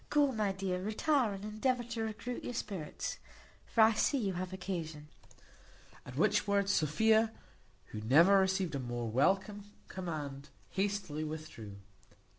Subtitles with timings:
[0.09, 3.19] Go, my dear, retire, and endeavour to recruit your spirits;
[3.67, 5.09] for I see you have occasion."
[6.07, 7.31] At which words Sophia,
[7.91, 11.75] who never received a more welcome command, hastily withdrew.